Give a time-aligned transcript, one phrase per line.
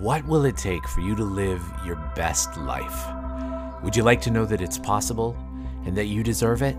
[0.00, 3.82] What will it take for you to live your best life?
[3.82, 5.36] Would you like to know that it's possible
[5.84, 6.76] and that you deserve it?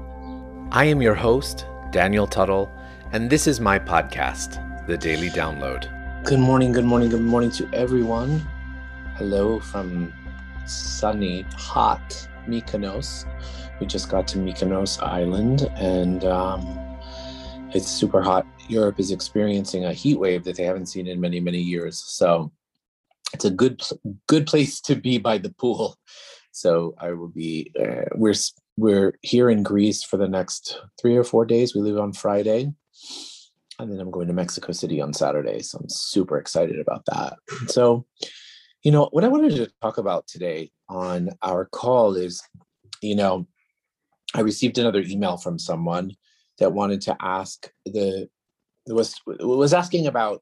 [0.71, 2.71] I am your host, Daniel Tuttle,
[3.11, 5.83] and this is my podcast, The Daily Download.
[6.23, 8.39] Good morning, good morning, good morning to everyone.
[9.17, 10.13] Hello from
[10.65, 13.25] sunny, hot Mykonos.
[13.81, 16.63] We just got to Mykonos Island and um,
[17.73, 18.47] it's super hot.
[18.69, 21.99] Europe is experiencing a heat wave that they haven't seen in many, many years.
[21.99, 22.53] So
[23.33, 23.81] it's a good
[24.27, 25.97] good place to be by the pool.
[26.51, 27.71] So I will be.
[27.79, 28.35] Uh, we're
[28.77, 31.75] we're here in Greece for the next three or four days.
[31.75, 32.71] We leave on Friday,
[33.77, 35.59] and then I'm going to Mexico City on Saturday.
[35.61, 37.37] So I'm super excited about that.
[37.67, 38.05] So,
[38.83, 42.41] you know, what I wanted to talk about today on our call is,
[43.01, 43.47] you know,
[44.33, 46.11] I received another email from someone
[46.59, 48.27] that wanted to ask the
[48.87, 50.41] was was asking about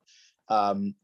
[0.49, 0.95] um,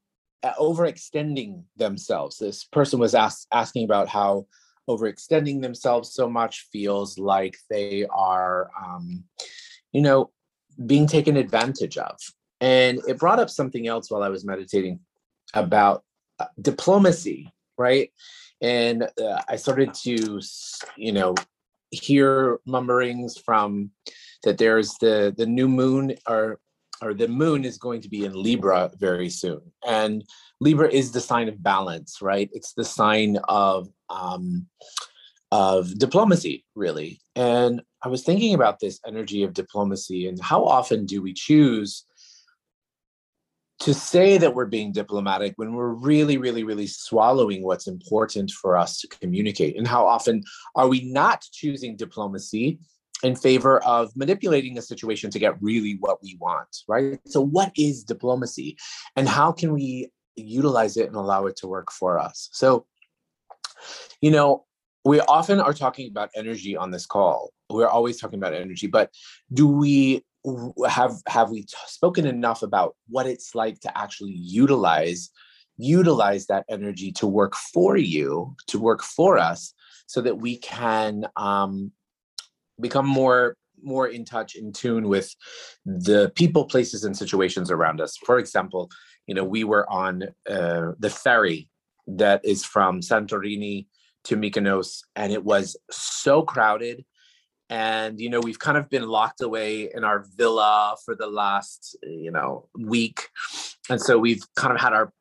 [0.60, 2.38] overextending themselves.
[2.38, 4.48] This person was ask, asking about how
[4.90, 9.24] overextending themselves so much feels like they are, um,
[9.92, 10.32] you know,
[10.86, 12.18] being taken advantage of.
[12.60, 15.00] And it brought up something else while I was meditating
[15.54, 16.04] about
[16.40, 18.12] uh, diplomacy, right?
[18.62, 20.40] And uh, I started to,
[20.98, 21.36] you know,
[21.92, 23.92] hear mumblings from
[24.44, 26.60] that there's the the new moon or
[27.04, 29.62] or the moon is going to be in Libra very soon.
[29.86, 30.24] And
[30.60, 32.50] Libra is the sign of balance, right?
[32.54, 34.68] It's the sign of um,
[35.52, 37.22] of diplomacy, really.
[37.36, 42.06] And I was thinking about this energy of diplomacy and how often do we choose
[43.82, 48.76] to say that we're being diplomatic when we're really, really, really swallowing what's important for
[48.76, 49.78] us to communicate?
[49.78, 50.42] And how often
[50.76, 52.80] are we not choosing diplomacy
[53.24, 57.20] in favor of manipulating a situation to get really what we want, right?
[57.26, 58.78] So, what is diplomacy
[59.16, 62.50] and how can we utilize it and allow it to work for us?
[62.52, 62.86] So,
[64.22, 64.66] you know,
[65.06, 67.52] we often are talking about energy on this call.
[67.70, 69.10] We're always talking about energy, but
[69.54, 70.24] do we
[70.88, 75.30] have have we t- spoken enough about what it's like to actually utilize
[75.78, 79.74] utilize that energy to work for you, to work for us,
[80.06, 81.92] so that we can um,
[82.80, 85.36] become more more in touch in tune with
[85.86, 88.18] the people places and situations around us.
[88.18, 88.90] For example
[89.28, 91.70] you know we were on uh, the ferry
[92.08, 93.88] that is from santorini
[94.26, 97.06] to mykonos and it was so crowded.
[97.70, 101.98] And you know we've kind of been locked away in our villa for the last
[102.04, 103.30] you know week.
[103.90, 105.12] And so we've kind of had our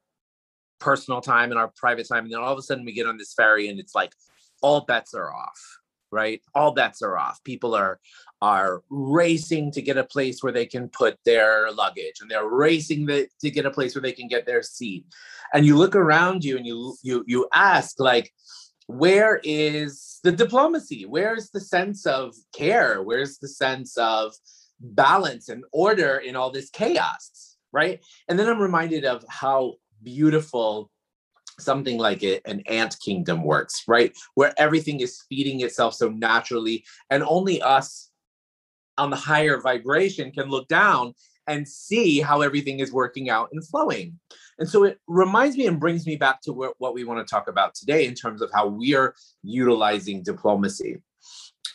[0.80, 2.24] personal time and our private time.
[2.24, 4.12] And then all of a sudden we get on this ferry and it's like
[4.60, 5.78] all bets are off
[6.12, 6.40] right?
[6.54, 7.42] All bets are off.
[7.44, 7.98] People are
[8.40, 13.06] are racing to get a place where they can put their luggage and they're racing
[13.06, 15.06] the, to get a place where they can get their seat.
[15.54, 18.32] And you look around you and you you you ask like
[18.86, 21.06] where is the diplomacy?
[21.06, 23.02] Where's the sense of care?
[23.02, 24.34] Where's the sense of
[24.80, 28.00] balance and order in all this chaos right?
[28.28, 30.90] And then i'm reminded of how beautiful
[31.58, 34.16] something like it, an ant kingdom works, right?
[34.34, 38.10] Where everything is feeding itself so naturally, and only us
[38.98, 41.14] on the higher vibration can look down
[41.46, 44.18] and see how everything is working out and flowing.
[44.58, 47.30] And so it reminds me and brings me back to where, what we want to
[47.30, 51.02] talk about today in terms of how we are utilizing diplomacy.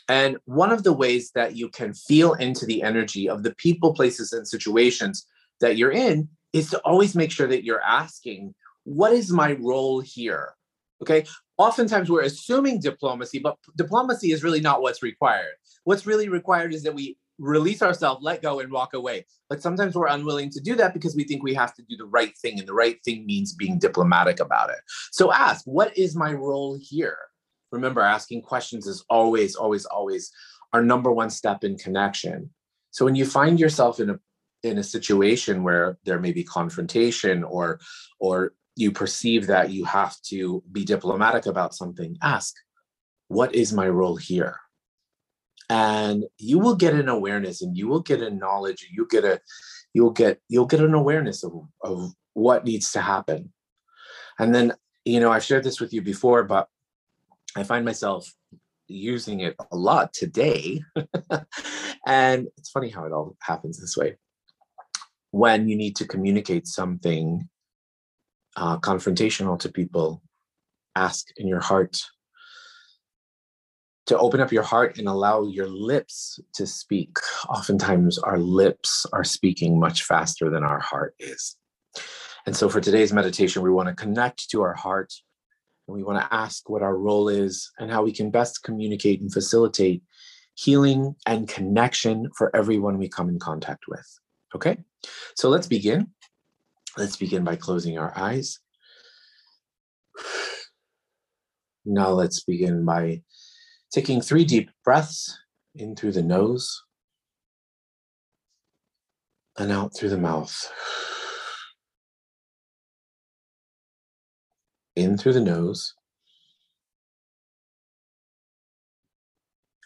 [0.07, 3.93] And one of the ways that you can feel into the energy of the people,
[3.93, 5.25] places, and situations
[5.59, 8.55] that you're in is to always make sure that you're asking
[8.87, 10.53] what is my role here?
[11.01, 11.25] Okay.
[11.57, 15.55] Oftentimes we're assuming diplomacy, but diplomacy is really not what's required.
[15.83, 19.25] What's really required is that we release ourselves, let go, and walk away.
[19.49, 22.05] But sometimes we're unwilling to do that because we think we have to do the
[22.05, 24.79] right thing, and the right thing means being diplomatic about it.
[25.11, 27.17] So ask, what is my role here?
[27.71, 30.31] Remember, asking questions is always, always, always
[30.71, 32.51] our number one step in connection.
[32.91, 34.19] So when you find yourself in a
[34.63, 37.79] in a situation where there may be confrontation or
[38.19, 42.53] or you perceive that you have to be diplomatic about something, ask,
[43.27, 44.59] what is my role here?
[45.69, 49.41] And you will get an awareness and you will get a knowledge, you get a
[49.93, 53.51] you'll get you'll get an awareness of, of what needs to happen.
[54.39, 56.67] And then, you know, I've shared this with you before, but
[57.55, 58.31] I find myself
[58.87, 60.83] using it a lot today.
[62.05, 64.17] and it's funny how it all happens this way.
[65.31, 67.49] When you need to communicate something
[68.57, 70.21] uh, confrontational to people,
[70.95, 72.01] ask in your heart
[74.07, 77.17] to open up your heart and allow your lips to speak.
[77.49, 81.55] Oftentimes, our lips are speaking much faster than our heart is.
[82.45, 85.13] And so for today's meditation, we want to connect to our heart
[85.87, 89.21] and we want to ask what our role is and how we can best communicate
[89.21, 90.01] and facilitate
[90.55, 94.07] healing and connection for everyone we come in contact with.
[94.55, 94.77] Okay,
[95.35, 96.07] so let's begin.
[96.97, 98.59] Let's begin by closing our eyes.
[101.85, 103.21] Now let's begin by
[103.91, 105.37] taking three deep breaths
[105.75, 106.83] in through the nose
[109.59, 110.71] and out through the mouth.
[114.95, 115.93] In through the nose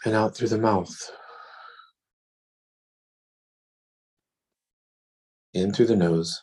[0.06, 1.12] and out through the mouth.
[5.54, 6.42] In through the nose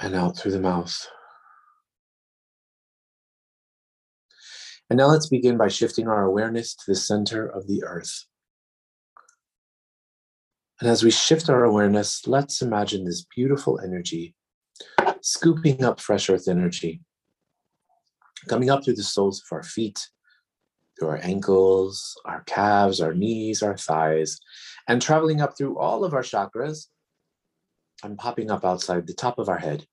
[0.00, 1.06] and out through the mouth.
[4.90, 8.24] And now let's begin by shifting our awareness to the center of the earth.
[10.80, 14.34] And as we shift our awareness, let's imagine this beautiful energy
[15.20, 17.00] scooping up fresh earth energy,
[18.48, 20.08] coming up through the soles of our feet,
[20.98, 24.40] through our ankles, our calves, our knees, our thighs,
[24.88, 26.86] and traveling up through all of our chakras
[28.02, 29.86] and popping up outside the top of our head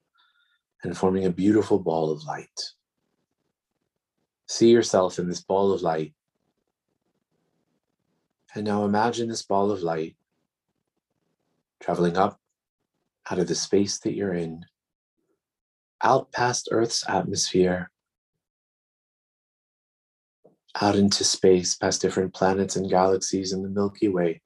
[0.84, 2.74] and forming a beautiful ball of light.
[4.48, 6.14] See yourself in this ball of light.
[8.54, 10.16] And now imagine this ball of light
[11.82, 12.40] traveling up
[13.30, 14.66] out of the space that you're in,
[16.02, 17.92] out past Earth's atmosphere,
[20.80, 24.42] out into space, past different planets and galaxies in the Milky Way,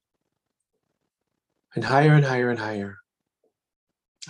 [1.76, 2.98] and higher and higher and higher,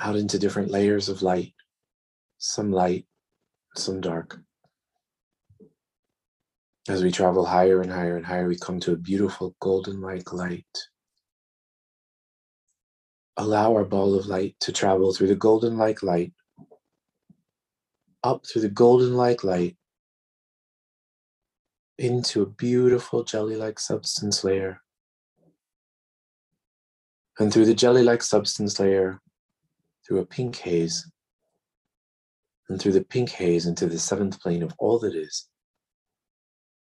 [0.01, 1.53] out into different layers of light,
[2.37, 3.05] some light,
[3.75, 4.39] some dark.
[6.87, 10.33] As we travel higher and higher and higher, we come to a beautiful golden like
[10.33, 10.65] light.
[13.37, 16.33] Allow our ball of light to travel through the golden like light,
[18.23, 19.77] up through the golden like light,
[21.97, 24.81] into a beautiful jelly like substance layer.
[27.37, 29.21] And through the jelly like substance layer,
[30.09, 31.09] through a pink haze,
[32.67, 35.47] and through the pink haze into the seventh plane of all that is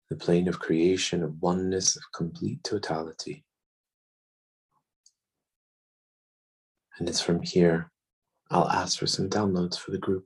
[0.09, 3.43] the plane of creation, of oneness, of complete totality.
[6.97, 7.91] And it's from here
[8.49, 10.25] I'll ask for some downloads for the group.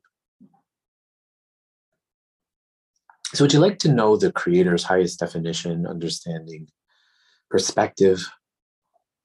[3.34, 6.68] So, would you like to know the Creator's highest definition, understanding,
[7.50, 8.24] perspective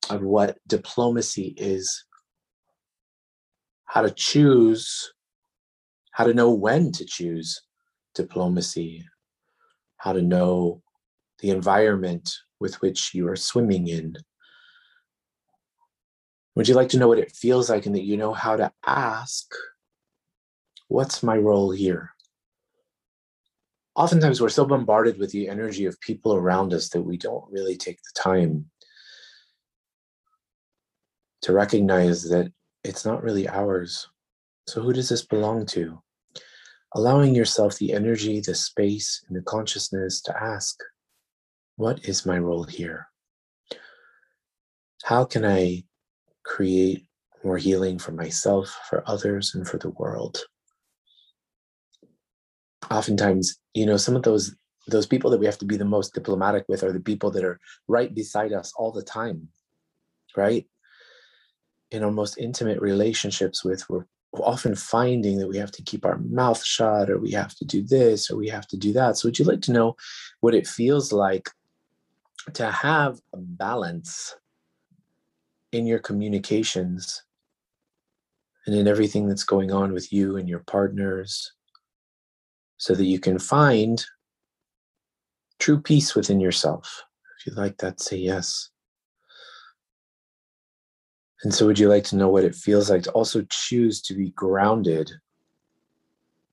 [0.09, 2.05] of what diplomacy is?
[3.87, 5.13] How to choose,
[6.13, 7.61] how to know when to choose
[8.15, 9.05] diplomacy,
[9.97, 10.83] how to know
[11.41, 14.17] the environment with which you are swimming in.
[16.55, 18.73] Would you like to know what it feels like and that you know how to
[18.87, 19.53] ask,
[20.89, 22.11] What's my role here?
[23.97, 27.77] Oftentimes, we're so bombarded with the energy of people around us that we don't really
[27.77, 28.67] take the time
[31.43, 32.53] to recognize that
[32.87, 34.09] it's not really ours.
[34.67, 36.03] So, who does this belong to?
[36.97, 40.79] allowing yourself the energy, the space, and the consciousness to ask,
[41.77, 43.09] What is my role here?
[45.05, 45.85] How can I
[46.45, 47.05] create
[47.45, 50.39] more healing for myself, for others, and for the world?
[52.91, 54.57] Oftentimes, you know, some of those
[54.89, 57.45] those people that we have to be the most diplomatic with are the people that
[57.45, 59.49] are right beside us all the time,
[60.37, 60.65] right?
[61.91, 66.19] In our most intimate relationships with, we're often finding that we have to keep our
[66.19, 69.17] mouth shut or we have to do this or we have to do that.
[69.17, 69.97] So, would you like to know
[70.41, 71.49] what it feels like
[72.55, 74.37] to have a balance
[75.73, 77.23] in your communications
[78.67, 81.53] and in everything that's going on with you and your partners
[82.79, 84.05] so that you can find
[85.59, 87.05] true peace within yourself?
[87.39, 88.71] If you'd like that, say yes.
[91.43, 94.15] And so, would you like to know what it feels like to also choose to
[94.15, 95.11] be grounded,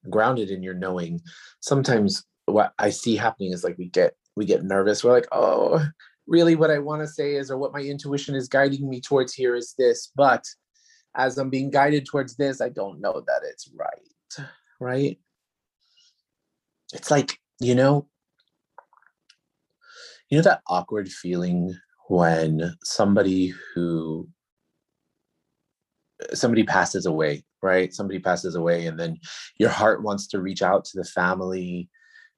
[0.09, 1.21] grounded in your knowing?
[1.61, 5.03] Sometimes what I see happening is like we get we get nervous.
[5.03, 5.85] We're like, oh,
[6.27, 9.33] really, what I want to say is, or what my intuition is guiding me towards
[9.33, 10.11] here is this.
[10.15, 10.43] But
[11.15, 14.47] as I'm being guided towards this, I don't know that it's right.
[14.79, 15.19] Right?
[16.93, 18.07] It's like you know,
[20.29, 21.73] you know that awkward feeling
[22.09, 24.27] when somebody who
[26.33, 27.93] somebody passes away, right?
[27.93, 29.19] Somebody passes away, and then
[29.57, 31.89] your heart wants to reach out to the family,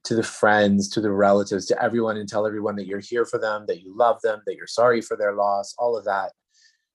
[0.04, 3.38] to the friends, to the relatives, to everyone, and tell everyone that you're here for
[3.38, 6.32] them, that you love them, that you're sorry for their loss, all of that.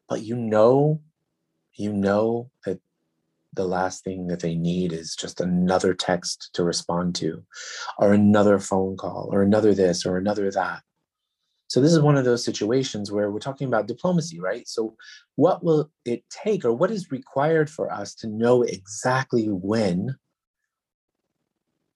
[0.07, 1.01] But you know
[1.75, 2.79] you know that
[3.53, 7.43] the last thing that they need is just another text to respond to,
[7.97, 10.81] or another phone call, or another this, or another that.
[11.71, 14.67] So, this is one of those situations where we're talking about diplomacy, right?
[14.67, 14.97] So,
[15.37, 20.17] what will it take, or what is required for us to know exactly when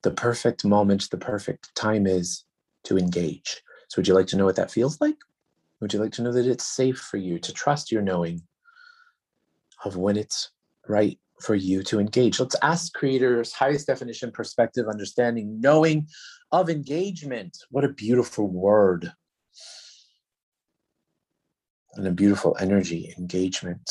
[0.02, 2.46] the perfect moment, the perfect time is
[2.86, 3.62] to engage?
[3.90, 5.18] So, would you like to know what that feels like?
[5.82, 8.44] Would you like to know that it's safe for you to trust your knowing
[9.84, 10.52] of when it's
[10.88, 12.40] right for you to engage.
[12.40, 16.08] Let's ask creators highest definition perspective, understanding, knowing
[16.54, 17.58] of engagement.
[17.72, 19.12] What a beautiful word.
[21.96, 23.90] And a beautiful energy, engagement.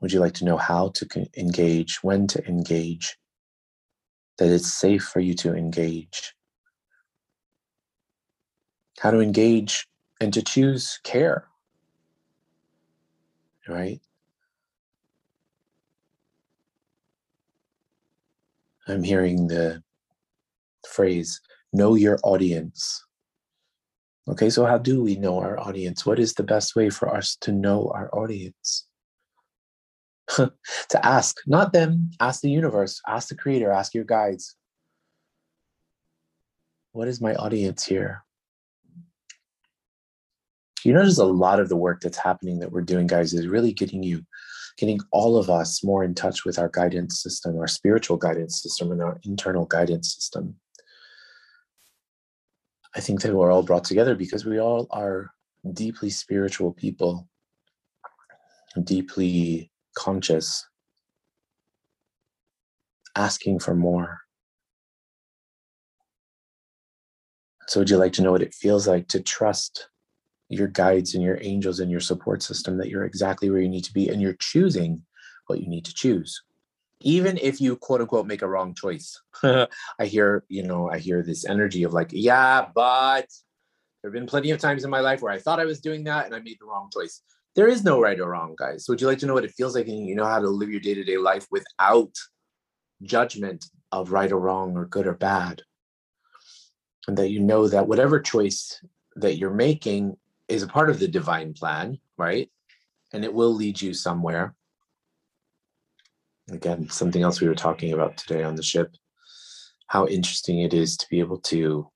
[0.00, 3.16] Would you like to know how to engage, when to engage,
[4.38, 6.34] that it's safe for you to engage?
[8.98, 9.86] How to engage
[10.20, 11.46] and to choose care,
[13.68, 14.00] right?
[18.88, 19.82] I'm hearing the
[20.88, 21.40] phrase,
[21.72, 23.04] know your audience.
[24.26, 26.06] Okay, so how do we know our audience?
[26.06, 28.86] What is the best way for us to know our audience?
[30.36, 30.50] to
[31.02, 34.56] ask, not them, ask the universe, ask the creator, ask your guides.
[36.92, 38.24] What is my audience here?
[40.84, 43.72] You notice a lot of the work that's happening that we're doing, guys, is really
[43.72, 44.24] getting you
[44.76, 48.90] getting all of us more in touch with our guidance system, our spiritual guidance system,
[48.90, 50.56] and our internal guidance system.
[52.96, 55.30] I think that we're all brought together because we all are
[55.72, 57.28] deeply spiritual people,
[58.84, 60.64] deeply conscious,
[63.16, 64.20] asking for more.
[67.66, 69.88] So, would you like to know what it feels like to trust
[70.48, 73.84] your guides and your angels and your support system that you're exactly where you need
[73.84, 75.02] to be and you're choosing
[75.46, 76.42] what you need to choose
[77.04, 79.68] even if you quote unquote make a wrong choice i
[80.04, 83.26] hear you know i hear this energy of like yeah but
[84.02, 86.04] there have been plenty of times in my life where i thought i was doing
[86.04, 87.22] that and i made the wrong choice
[87.54, 89.54] there is no right or wrong guys so would you like to know what it
[89.54, 92.12] feels like and you know how to live your day-to-day life without
[93.02, 95.62] judgment of right or wrong or good or bad
[97.06, 98.82] and that you know that whatever choice
[99.16, 100.16] that you're making
[100.48, 102.50] is a part of the divine plan, right?
[103.12, 104.54] And it will lead you somewhere.
[106.50, 108.96] Again, something else we were talking about today on the ship
[109.86, 111.88] how interesting it is to be able to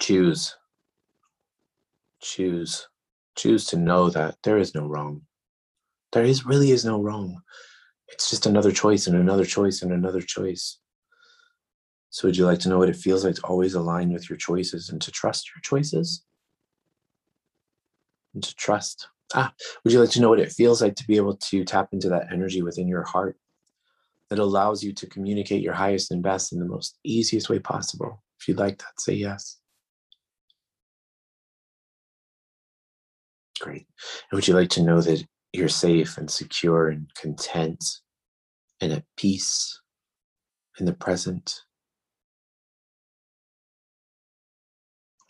[0.00, 0.56] choose,
[2.20, 2.88] choose,
[3.36, 5.22] choose to know that there is no wrong.
[6.12, 7.40] There is really is no wrong.
[8.08, 10.78] It's just another choice and another choice and another choice.
[12.10, 14.36] So, would you like to know what it feels like to always align with your
[14.36, 16.24] choices and to trust your choices?
[18.34, 19.08] and to trust.
[19.34, 19.52] Ah,
[19.84, 22.08] would you like to know what it feels like to be able to tap into
[22.08, 23.38] that energy within your heart
[24.30, 28.22] that allows you to communicate your highest and best in the most easiest way possible?
[28.40, 29.58] If you'd like that, say yes.
[33.60, 33.86] Great.
[34.30, 37.84] And would you like to know that you're safe and secure and content
[38.80, 39.80] and at peace
[40.78, 41.62] in the present?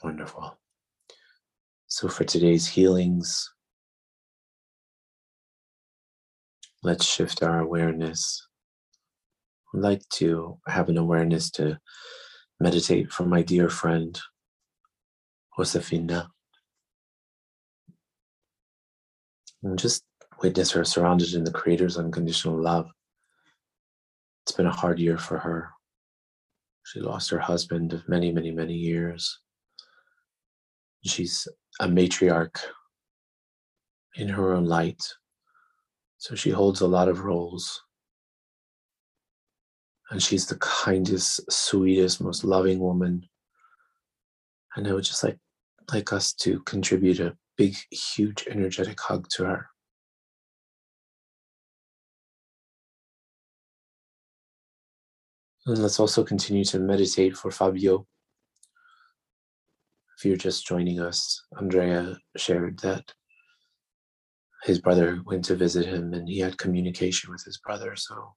[0.02, 0.58] Wonderful.
[1.86, 3.51] So, for today's healings,
[6.82, 8.46] let's shift our awareness.
[9.74, 11.78] I'd like to have an awareness to
[12.60, 14.18] meditate for my dear friend,
[15.56, 16.28] Josefina.
[19.62, 20.04] And just
[20.42, 22.90] witness her surrounded in the Creator's unconditional love.
[24.44, 25.70] It's been a hard year for her.
[26.84, 29.38] She lost her husband of many, many, many years.
[31.04, 31.46] She's
[31.80, 32.58] a matriarch
[34.16, 35.00] in her own light.
[36.22, 37.82] So she holds a lot of roles.
[40.10, 43.28] And she's the kindest, sweetest, most loving woman.
[44.76, 45.40] And I would just like
[45.92, 49.66] like us to contribute a big, huge, energetic hug to her.
[55.66, 58.06] And let's also continue to meditate for Fabio,
[60.16, 63.12] if you're just joining us, Andrea shared that
[64.62, 67.96] his brother went to visit him and he had communication with his brother.
[67.96, 68.34] So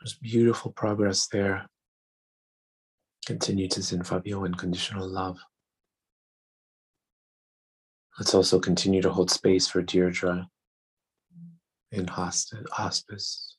[0.00, 1.66] there's beautiful progress there.
[3.26, 5.36] Continue to send Fabio unconditional love.
[8.18, 10.48] Let's also continue to hold space for Deirdre
[11.92, 13.56] in hospice.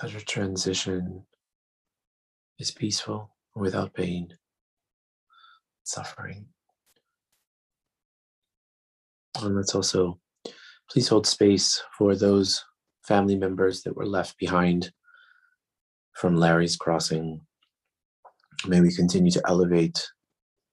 [0.00, 1.24] That her transition
[2.58, 4.34] is peaceful without pain
[5.84, 6.48] suffering.
[9.42, 10.18] And let's also
[10.90, 12.64] please hold space for those
[13.06, 14.90] family members that were left behind
[16.14, 17.40] from Larry's crossing.
[18.66, 20.06] May we continue to elevate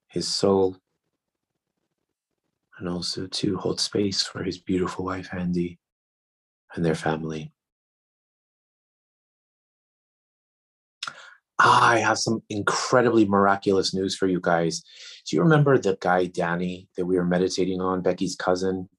[0.07, 0.77] his soul
[2.79, 5.79] and also to hold space for his beautiful wife, Andy,
[6.75, 7.51] and their family.
[11.63, 14.83] I have some incredibly miraculous news for you guys.
[15.25, 18.89] Do you remember the guy, Danny, that we were meditating on, Becky's cousin,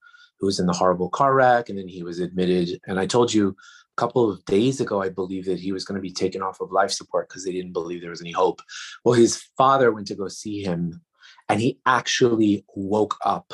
[0.40, 2.80] who was in the horrible car wreck and then he was admitted?
[2.87, 5.97] And I told you a couple of days ago, I believe that he was going
[5.97, 8.62] to be taken off of life support because they didn't believe there was any hope.
[9.04, 11.02] Well, his father went to go see him
[11.50, 13.52] and he actually woke up.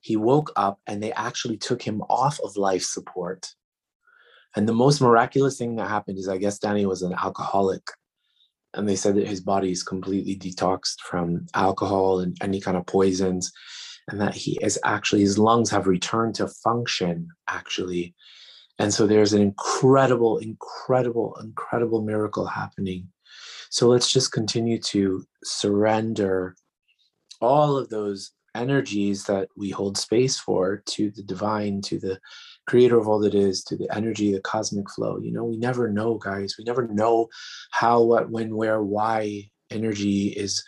[0.00, 3.54] He woke up and they actually took him off of life support.
[4.56, 7.82] And the most miraculous thing that happened is I guess Danny was an alcoholic
[8.74, 12.86] and they said that his body is completely detoxed from alcohol and any kind of
[12.86, 13.52] poisons
[14.08, 18.14] and that he is actually his lungs have returned to function actually.
[18.78, 23.08] And so there's an incredible incredible incredible miracle happening.
[23.70, 26.56] So let's just continue to surrender
[27.40, 32.20] all of those energies that we hold space for to the divine to the
[32.66, 35.18] creator of all that is to the energy the cosmic flow.
[35.18, 36.56] You know we never know guys.
[36.58, 37.28] We never know
[37.70, 40.64] how what when where why energy is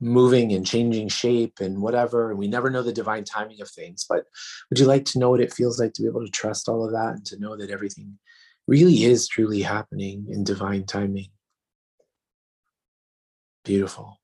[0.00, 4.06] moving and changing shape and whatever and we never know the divine timing of things.
[4.08, 4.24] But
[4.70, 6.84] would you like to know what it feels like to be able to trust all
[6.84, 8.18] of that and to know that everything
[8.66, 11.30] really is truly happening in divine timing?
[13.64, 14.20] Beautiful.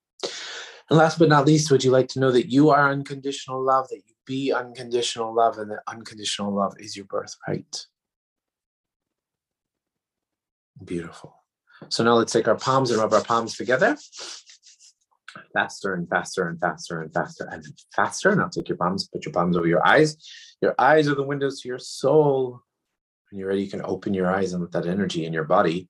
[0.88, 3.88] And last but not least would you like to know that you are unconditional love
[3.88, 7.87] that you be unconditional love and that unconditional love is your birthright.
[10.85, 11.35] Beautiful.
[11.88, 13.97] So now let's take our palms and rub our palms together.
[15.52, 17.64] Faster and faster and faster and faster and
[17.95, 18.35] faster.
[18.35, 20.16] Now take your palms, put your palms over your eyes.
[20.61, 22.61] Your eyes are the windows to your soul.
[23.31, 25.88] When you're ready, you can open your eyes and let that energy in your body.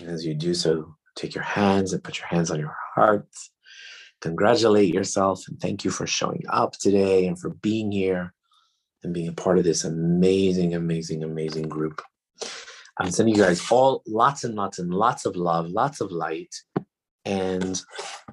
[0.00, 3.28] And as you do so, take your hands and put your hands on your heart
[4.24, 8.32] congratulate yourself and thank you for showing up today and for being here
[9.02, 12.00] and being a part of this amazing, amazing, amazing group.
[12.98, 16.54] I'm sending you guys all lots and lots and lots of love, lots of light,
[17.26, 17.78] and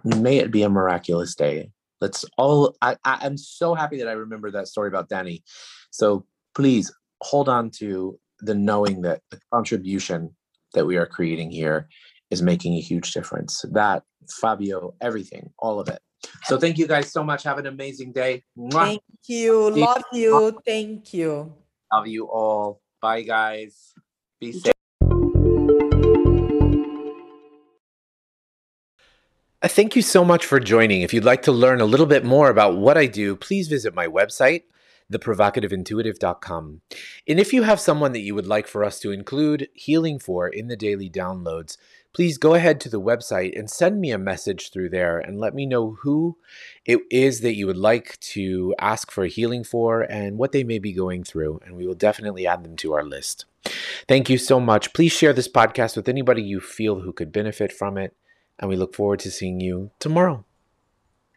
[0.06, 1.72] may it be a miraculous day.
[2.00, 5.44] Let's all, I, I, am so happy that I remember that story about Danny.
[5.90, 6.26] So
[6.56, 6.90] please
[7.22, 10.34] hold on to the knowing that the contribution
[10.74, 11.90] that we are creating here
[12.30, 13.66] is making a huge difference.
[13.74, 16.00] That, Fabio, everything, all of it.
[16.44, 17.44] So thank you guys so much.
[17.44, 18.44] Have an amazing day.
[18.72, 19.70] Thank you.
[19.72, 20.60] Love you.
[20.66, 21.54] Thank you.
[21.92, 22.82] Love you all.
[23.02, 23.94] Bye, guys.
[24.40, 24.74] Be safe.
[29.64, 31.02] Thank you so much for joining.
[31.02, 33.94] If you'd like to learn a little bit more about what I do, please visit
[33.94, 34.64] my website,
[35.12, 36.82] theprovocativeintuitive.com.
[37.28, 40.48] And if you have someone that you would like for us to include healing for
[40.48, 41.78] in the daily downloads,
[42.14, 45.54] please go ahead to the website and send me a message through there and let
[45.54, 46.38] me know who
[46.86, 50.80] it is that you would like to ask for healing for and what they may
[50.80, 51.60] be going through.
[51.66, 53.46] And we will definitely add them to our list.
[54.08, 54.94] Thank you so much.
[54.94, 58.16] Please share this podcast with anybody you feel who could benefit from it.
[58.60, 60.46] And we look forward to seeing you tomorrow.